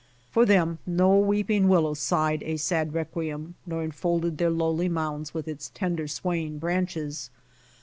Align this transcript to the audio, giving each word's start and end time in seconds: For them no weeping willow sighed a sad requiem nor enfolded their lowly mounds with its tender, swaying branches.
For 0.31 0.47
them 0.47 0.79
no 0.87 1.19
weeping 1.19 1.67
willow 1.67 1.93
sighed 1.93 2.41
a 2.41 2.57
sad 2.57 2.95
requiem 2.95 3.53
nor 3.67 3.83
enfolded 3.83 4.39
their 4.39 4.49
lowly 4.49 4.89
mounds 4.89 5.35
with 5.35 5.47
its 5.47 5.69
tender, 5.75 6.07
swaying 6.07 6.57
branches. 6.57 7.29